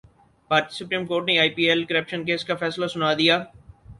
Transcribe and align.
بھارتی 0.51 0.73
supreme 0.75 1.05
court 1.07 1.25
نے 1.27 1.37
I 1.39 1.49
P 1.55 1.63
L 1.69 1.83
corruption 1.85 2.25
case 2.25 2.45
کا 2.45 2.55
فیصلہ 2.61 2.87
سنادیا 2.87 3.37